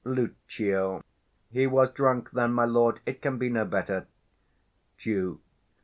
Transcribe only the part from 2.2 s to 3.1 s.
then, my lord: